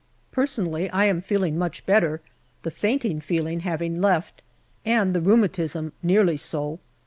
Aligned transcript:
Personally 0.31 0.89
I 0.89 1.05
am 1.05 1.21
feeling 1.21 1.59
much 1.59 1.85
better, 1.85 2.21
the 2.63 2.71
fainting 2.71 3.19
feeling 3.21 3.59
having 3.59 4.01
left, 4.01 4.41
and 4.83 5.13
the 5.13 5.21
rheumatism 5.21 5.93
nearly 6.01 6.37
so. 6.37 6.79